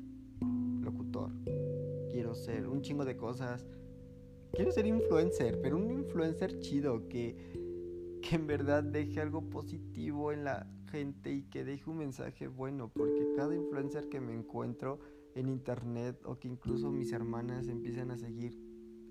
locutor, 0.82 1.32
quiero 2.10 2.34
ser 2.34 2.68
un 2.68 2.82
chingo 2.82 3.04
de 3.04 3.18
cosas. 3.18 3.68
Quiero 4.54 4.72
ser 4.72 4.88
influencer, 4.88 5.60
pero 5.62 5.76
un 5.76 5.92
influencer 5.92 6.60
chido 6.62 7.10
que, 7.10 7.36
que 8.22 8.36
en 8.38 8.48
verdad 8.48 8.84
deje 8.84 9.20
algo 9.20 9.50
positivo 9.50 10.32
en 10.32 10.46
la 10.46 10.66
gente 10.90 11.34
y 11.34 11.44
que 11.44 11.66
deje 11.66 11.90
un 11.90 11.98
mensaje 11.98 12.48
bueno, 12.48 12.90
porque 12.96 13.34
cada 13.36 13.54
influencer 13.54 14.08
que 14.08 14.22
me 14.22 14.34
encuentro 14.34 15.00
en 15.36 15.50
internet 15.50 16.18
o 16.24 16.40
que 16.40 16.48
incluso 16.48 16.90
mis 16.90 17.12
hermanas 17.12 17.68
empiezan 17.68 18.12
a 18.12 18.18
seguir 18.18 18.58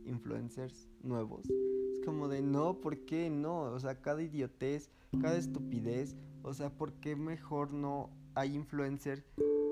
influencers 0.06 0.88
nuevos. 1.02 1.48
Es 1.92 2.00
como 2.04 2.28
de 2.28 2.42
no, 2.42 2.80
¿por 2.80 2.98
qué 3.04 3.30
no? 3.30 3.62
O 3.62 3.80
sea, 3.80 4.00
cada 4.00 4.22
idiotez, 4.22 4.90
cada 5.20 5.36
estupidez, 5.36 6.16
o 6.42 6.54
sea, 6.54 6.70
¿por 6.70 6.92
qué 6.94 7.16
mejor 7.16 7.72
no 7.72 8.10
hay 8.34 8.54
influencers 8.54 9.24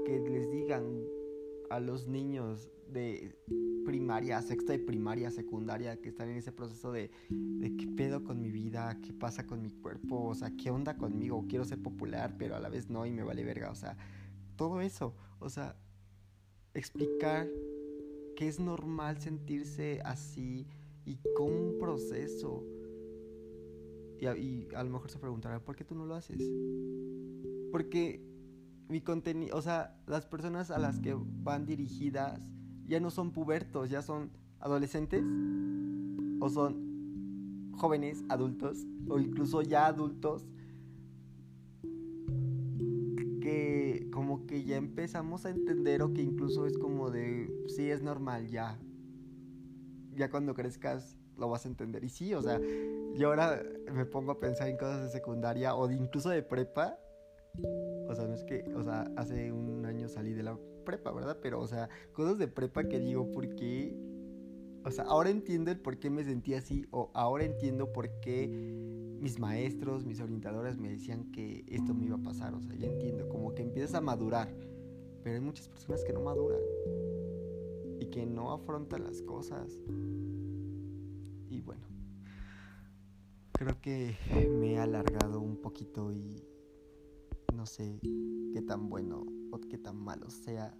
que 0.05 0.21
les 0.21 0.51
digan 0.51 0.85
a 1.71 1.81
los 1.81 2.07
niños 2.07 2.69
de 2.93 3.37
primaria, 3.85 4.41
sexta 4.43 4.73
de 4.73 4.79
primaria, 4.79 5.31
secundaria, 5.31 5.97
que 6.01 6.11
están 6.11 6.29
en 6.29 6.37
ese 6.37 6.53
proceso 6.53 6.93
de, 6.93 7.11
de 7.31 7.77
qué 7.77 7.87
pedo 7.87 8.23
con 8.23 8.41
mi 8.41 8.51
vida, 8.51 8.99
qué 9.03 9.12
pasa 9.12 9.47
con 9.47 9.62
mi 9.62 9.71
cuerpo, 9.71 10.25
o 10.25 10.35
sea, 10.35 10.53
qué 10.57 10.71
onda 10.71 10.97
conmigo, 10.97 11.47
quiero 11.49 11.65
ser 11.65 11.83
popular, 11.83 12.37
pero 12.39 12.55
a 12.55 12.61
la 12.61 12.69
vez 12.69 12.91
no 12.91 13.07
y 13.07 13.11
me 13.11 13.23
vale 13.23 13.45
verga, 13.45 13.71
o 13.71 13.75
sea, 13.75 13.97
todo 14.57 14.81
eso, 14.81 15.15
o 15.41 15.49
sea, 15.49 15.77
explicar 16.75 17.49
que 18.37 18.49
es 18.49 18.61
normal 18.61 19.21
sentirse 19.21 20.01
así 20.05 20.67
y 21.05 21.19
con 21.37 21.53
un 21.53 21.79
proceso. 21.79 22.65
Y 24.21 24.27
a, 24.27 24.37
y 24.37 24.69
a 24.75 24.85
lo 24.85 24.91
mejor 24.91 25.11
se 25.11 25.19
preguntará, 25.19 25.61
¿por 25.61 25.75
qué 25.77 25.85
tú 25.85 25.95
no 25.95 26.07
lo 26.07 26.15
haces? 26.15 26.41
Porque 27.71 28.23
mi 28.89 29.01
contenido, 29.01 29.57
o 29.57 29.62
sea, 29.62 29.97
las 30.07 30.27
personas 30.27 30.71
a 30.71 30.79
las 30.79 31.01
que 31.01 31.17
van 31.17 31.67
dirigidas 31.67 32.41
ya 32.87 33.01
no 33.01 33.11
son 33.11 33.33
pubertos, 33.33 33.91
ya 33.91 34.03
son 34.03 34.31
adolescentes 34.61 35.25
o 36.41 36.49
son 36.49 37.73
jóvenes, 37.73 38.23
adultos 38.29 38.87
o 39.09 39.19
incluso 39.19 39.62
ya 39.62 39.87
adultos 39.87 40.47
que 44.53 44.65
ya 44.65 44.77
empezamos 44.77 45.47
a 45.47 45.49
entender 45.49 46.03
o 46.03 46.13
que 46.13 46.21
incluso 46.21 46.67
es 46.67 46.77
como 46.77 47.11
de, 47.11 47.51
sí, 47.69 47.91
es 47.91 48.03
normal, 48.03 48.49
ya. 48.49 48.79
Ya 50.15 50.31
cuando 50.31 50.53
crezcas 50.53 51.17
lo 51.39 51.49
vas 51.49 51.65
a 51.65 51.69
entender. 51.71 52.05
Y 52.05 52.11
sí, 52.11 52.35
o 52.35 52.43
sea, 52.43 52.61
yo 53.15 53.29
ahora 53.29 53.63
me 53.91 54.05
pongo 54.05 54.33
a 54.33 54.39
pensar 54.39 54.69
en 54.69 54.77
cosas 54.77 55.05
de 55.05 55.09
secundaria 55.09 55.75
o 55.75 55.89
de 55.89 55.95
incluso 55.95 56.29
de 56.29 56.43
prepa. 56.43 56.99
O 58.07 58.15
sea, 58.15 58.27
no 58.27 58.35
es 58.35 58.45
que, 58.45 58.71
o 58.77 58.83
sea, 58.83 59.11
hace 59.17 59.51
un 59.51 59.87
año 59.87 60.07
salí 60.07 60.35
de 60.35 60.43
la 60.43 60.59
prepa, 60.85 61.13
¿verdad? 61.13 61.39
Pero, 61.41 61.59
o 61.59 61.67
sea, 61.67 61.89
cosas 62.13 62.37
de 62.37 62.47
prepa 62.47 62.85
que 62.85 62.99
digo, 62.99 63.33
¿por 63.33 63.55
qué? 63.55 63.97
O 64.85 64.91
sea, 64.91 65.05
ahora 65.05 65.31
entiendo 65.31 65.71
el 65.71 65.81
por 65.81 65.99
qué 65.99 66.11
me 66.11 66.25
sentí 66.25 66.53
así, 66.53 66.85
o 66.91 67.11
ahora 67.15 67.45
entiendo 67.45 67.91
por 67.91 68.21
qué 68.21 68.51
mis 69.23 69.38
maestros, 69.38 70.05
mis 70.05 70.21
orientadoras 70.21 70.79
me 70.79 70.88
decían 70.88 71.31
que 71.31 71.64
esto 71.69 71.95
me 71.95 72.07
iba 72.07 72.17
a 72.17 72.23
pasar, 72.23 72.55
o 72.55 72.61
sea, 72.61 72.75
ya 72.75 72.88
entiendo, 72.88 73.29
como 73.29 73.55
que 73.55 73.62
empiezas 73.62 73.95
a 73.95 74.00
madurar, 74.00 74.52
pero 75.23 75.37
hay 75.37 75.41
muchas 75.41 75.69
personas 75.69 76.02
que 76.02 76.12
no 76.12 76.23
maduran 76.23 76.59
y 78.00 78.07
que 78.07 78.26
no 78.26 78.50
afrontan 78.50 79.05
las 79.05 79.23
cosas. 79.23 79.79
Y 81.49 81.61
bueno, 81.61 81.87
creo 83.52 83.81
que 83.81 84.17
me 84.59 84.73
he 84.73 84.79
alargado 84.79 85.41
un 85.41 85.57
poquito 85.57 86.11
y 86.11 86.43
no 87.55 87.64
sé 87.64 88.00
qué 88.52 88.61
tan 88.61 88.88
bueno 88.88 89.25
o 89.52 89.61
qué 89.61 89.79
tan 89.79 89.99
malo 89.99 90.31
sea. 90.31 90.76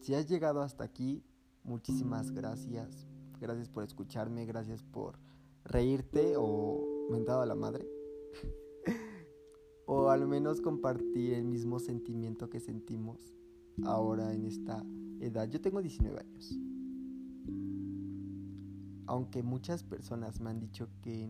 Si 0.00 0.14
has 0.14 0.28
llegado 0.28 0.62
hasta 0.62 0.84
aquí, 0.84 1.24
muchísimas 1.64 2.30
gracias. 2.30 3.08
Gracias 3.40 3.68
por 3.68 3.82
escucharme, 3.82 4.46
gracias 4.46 4.84
por 4.84 5.18
reírte 5.64 6.34
o 6.36 7.08
mentado 7.10 7.42
a 7.42 7.46
la 7.46 7.54
madre. 7.54 7.86
o 9.86 10.10
al 10.10 10.26
menos 10.26 10.60
compartir 10.60 11.34
el 11.34 11.44
mismo 11.44 11.78
sentimiento 11.78 12.48
que 12.48 12.60
sentimos 12.60 13.34
ahora 13.84 14.32
en 14.34 14.46
esta 14.46 14.84
edad. 15.20 15.48
Yo 15.48 15.60
tengo 15.60 15.82
19 15.82 16.20
años. 16.20 16.58
Aunque 19.06 19.42
muchas 19.42 19.82
personas 19.82 20.40
me 20.40 20.50
han 20.50 20.60
dicho 20.60 20.88
que 21.02 21.28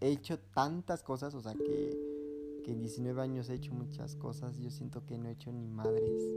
he 0.00 0.10
hecho 0.10 0.38
tantas 0.38 1.02
cosas, 1.02 1.34
o 1.34 1.40
sea 1.40 1.54
que, 1.54 2.60
que 2.64 2.72
en 2.72 2.80
19 2.80 3.20
años 3.20 3.48
he 3.48 3.54
hecho 3.54 3.72
muchas 3.72 4.16
cosas, 4.16 4.58
yo 4.58 4.70
siento 4.70 5.06
que 5.06 5.18
no 5.18 5.28
he 5.28 5.32
hecho 5.32 5.52
ni 5.52 5.68
madres. 5.68 6.28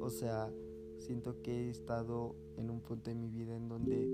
O 0.00 0.10
sea, 0.10 0.52
siento 0.98 1.40
que 1.42 1.66
he 1.66 1.70
estado 1.70 2.34
en 2.56 2.70
un 2.70 2.80
punto 2.80 3.10
de 3.10 3.16
mi 3.16 3.28
vida 3.28 3.56
en 3.56 3.68
donde 3.68 4.08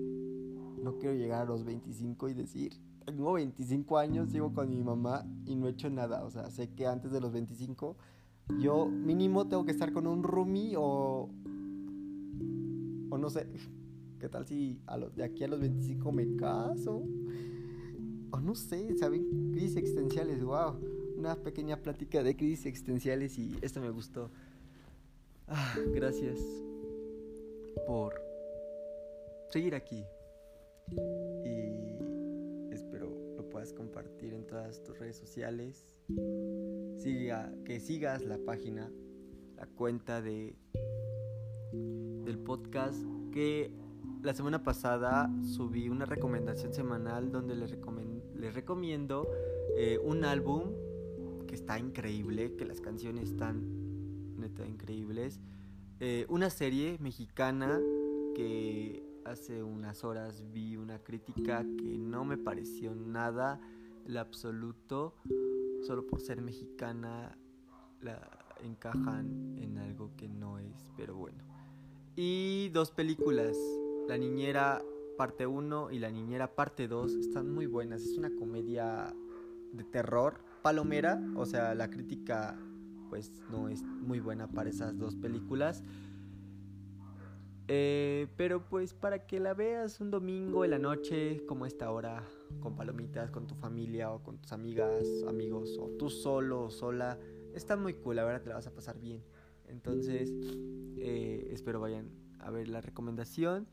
no 0.83 0.99
quiero 0.99 1.15
llegar 1.15 1.43
a 1.43 1.45
los 1.45 1.65
25 1.65 2.29
y 2.29 2.35
decir, 2.35 2.81
tengo 3.05 3.33
25 3.35 3.99
años, 3.99 4.31
sigo 4.31 4.53
con 4.53 4.69
mi 4.69 4.83
mamá 4.83 5.25
y 5.45 5.55
no 5.55 5.69
he 5.69 5.71
hecho 5.71 5.89
nada. 5.91 6.25
O 6.25 6.31
sea, 6.31 6.51
sé 6.51 6.71
que 6.75 6.87
antes 6.87 7.13
de 7.13 7.21
los 7.21 7.33
25 7.33 7.97
yo 8.59 8.87
mínimo 8.87 9.49
tengo 9.49 9.65
que 9.65 9.73
estar 9.73 9.93
con 9.93 10.07
un 10.07 10.23
roomie 10.23 10.75
o... 10.77 11.29
O 13.09 13.19
no 13.19 13.31
sé, 13.31 13.47
¿qué 14.21 14.29
tal 14.29 14.47
si 14.47 14.81
a 14.87 14.99
de 14.99 15.25
aquí 15.25 15.45
a 15.45 15.49
los 15.49 15.61
25 15.61 16.13
me 16.13 16.37
caso? 16.37 17.03
O 18.31 18.41
no 18.41 18.55
sé, 18.55 18.97
¿saben? 18.97 19.53
Crisis 19.53 19.77
existenciales, 19.77 20.43
wow. 20.43 20.79
Una 21.17 21.37
pequeña 21.37 21.77
plática 21.83 22.23
de 22.23 22.37
crisis 22.37 22.67
existenciales 22.67 23.39
y 23.39 23.57
esto 23.63 23.81
me 23.81 23.91
gustó. 23.91 24.31
Ah, 25.49 25.77
gracias 25.95 26.41
por 27.87 28.15
seguir 29.49 29.75
aquí. 29.75 30.05
Y 30.91 32.73
espero 32.73 33.35
lo 33.37 33.49
puedas 33.49 33.73
compartir 33.73 34.35
en 34.35 34.47
todas 34.47 34.83
tus 34.83 34.99
redes 34.99 35.17
sociales. 35.17 35.87
Siga, 36.97 37.53
que 37.65 37.81
sigas 37.81 38.23
la 38.25 38.39
página, 38.39 38.91
la 39.57 39.67
cuenta 39.67 40.23
de 40.23 40.57
del 42.25 42.39
podcast 42.39 42.99
que 43.33 43.71
la 44.23 44.35
semana 44.35 44.65
pasada 44.65 45.31
subí 45.45 45.89
una 45.89 46.05
recomendación 46.05 46.75
semanal 46.75 47.31
donde 47.31 47.55
les, 47.55 47.77
les 48.35 48.55
recomiendo 48.55 49.29
eh, 49.77 49.99
un 50.03 50.25
álbum 50.25 50.73
que 51.47 51.55
está 51.55 51.79
increíble, 51.79 52.57
que 52.57 52.65
las 52.65 52.81
canciones 52.81 53.31
están 53.31 54.37
neta 54.37 54.67
increíbles. 54.67 55.41
Eh, 56.01 56.27
una 56.29 56.51
serie 56.51 56.97
mexicana 56.99 57.81
que 58.35 59.06
hace 59.27 59.63
unas 59.63 60.05
horas 60.05 60.45
vi 60.53 60.77
una 60.77 60.99
crítica 61.01 61.63
que 61.63 61.99
no 61.99 62.25
me 62.25 62.39
pareció 62.39 62.95
nada 62.95 63.61
el 64.07 64.17
absoluto, 64.17 65.15
solo 65.83 66.07
por 66.07 66.21
ser 66.21 66.41
mexicana 66.41 67.37
la 68.01 68.21
encajan 68.63 69.59
en 69.59 69.79
algo 69.79 70.13
que 70.17 70.29
no 70.29 70.59
es, 70.59 70.91
pero 70.97 71.17
bueno. 71.17 71.43
Y 72.15 72.71
dos 72.71 72.91
películas, 72.91 73.57
La 74.09 74.17
Niñera 74.17 74.83
parte 75.19 75.47
1 75.47 75.91
y 75.91 75.99
La 75.99 76.11
Niñera 76.11 76.55
parte 76.55 76.87
2, 76.87 77.13
están 77.15 77.53
muy 77.53 77.67
buenas, 77.67 78.03
es 78.03 78.17
una 78.17 78.31
comedia 78.31 79.13
de 79.73 79.85
terror, 79.85 80.41
palomera, 80.63 81.21
o 81.35 81.47
sea, 81.47 81.75
la 81.75 81.91
crítica 81.91 82.57
pues 83.11 83.33
no 83.51 83.69
es 83.69 83.83
muy 83.83 84.21
buena 84.21 84.49
para 84.49 84.71
esas 84.71 84.99
dos 84.99 85.17
películas. 85.17 85.83
Eh, 87.69 88.29
pero 88.37 88.65
pues 88.65 88.95
para 88.95 89.27
que 89.27 89.41
la 89.41 89.53
veas 89.53 90.01
un 90.01 90.11
domingo 90.11 90.65
en 90.65 90.71
la 90.71 90.79
noche, 90.79 91.45
como 91.47 91.67
esta 91.67 91.91
hora, 91.91 92.23
con 92.61 92.77
palomitas, 92.77 93.31
con 93.31 93.47
tu 93.47 93.55
familia 93.57 94.13
o 94.13 94.23
con 94.23 94.39
tus 94.39 94.53
amigas, 94.53 95.05
amigos, 95.27 95.77
o 95.79 95.89
tú 95.99 96.09
solo 96.09 96.65
o 96.65 96.71
sola, 96.71 97.19
está 97.55 97.77
muy 97.77 97.95
cool, 97.95 98.17
la 98.17 98.25
verdad 98.25 98.43
te 98.43 98.49
la 98.51 98.55
vas 98.57 98.67
a 98.67 98.75
pasar 98.75 99.01
bien. 99.01 99.23
Entonces, 99.69 100.33
eh, 100.97 101.49
espero 101.51 101.81
vayan 101.81 102.11
a 102.39 102.51
ver 102.51 102.69
la 102.69 102.81
recomendación. 102.81 103.67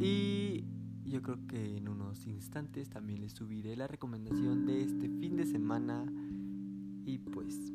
Y 0.00 0.64
yo 1.04 1.22
creo 1.22 1.46
que 1.46 1.76
en 1.76 1.88
unos 1.88 2.26
instantes 2.26 2.88
también 2.88 3.20
les 3.20 3.32
subiré 3.32 3.76
la 3.76 3.86
recomendación 3.86 4.66
de 4.66 4.82
este 4.82 5.08
fin 5.08 5.36
de 5.36 5.44
semana. 5.44 6.06
Y 7.04 7.18
pues, 7.18 7.72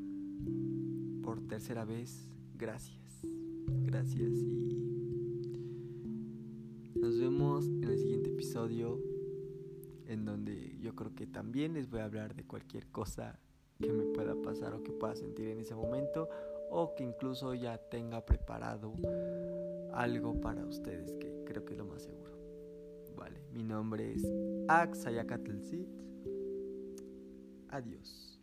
por 1.24 1.42
tercera 1.48 1.86
vez, 1.86 2.28
gracias. 2.56 3.22
Gracias 3.86 4.32
y 4.34 5.13
nos 7.04 7.20
vemos 7.20 7.66
en 7.66 7.84
el 7.84 7.98
siguiente 7.98 8.30
episodio 8.30 8.98
en 10.08 10.24
donde 10.24 10.78
yo 10.80 10.96
creo 10.96 11.14
que 11.14 11.28
también 11.28 11.74
les 11.74 11.90
voy 11.90 12.00
a 12.00 12.06
hablar 12.06 12.34
de 12.34 12.46
cualquier 12.46 12.88
cosa 12.88 13.42
que 13.82 13.92
me 13.92 14.06
pueda 14.06 14.42
pasar 14.42 14.74
o 14.74 14.84
que 14.84 14.94
pueda 14.94 15.14
sentir 15.14 15.50
en 15.50 15.60
ese 15.60 15.76
momento 15.76 16.30
o 16.72 16.96
que 16.96 17.04
incluso 17.04 17.56
ya 17.56 17.78
tenga 17.78 18.26
preparado 18.26 18.94
algo 19.92 20.40
para 20.40 20.66
ustedes 20.66 21.12
que 21.20 21.44
creo 21.46 21.66
que 21.66 21.74
es 21.74 21.78
lo 21.78 21.86
más 21.86 22.04
seguro. 22.04 22.32
Vale, 23.18 23.42
mi 23.52 23.64
nombre 23.64 24.14
es 24.14 24.24
Axayakatlcit. 24.70 25.90
Adiós. 27.68 28.40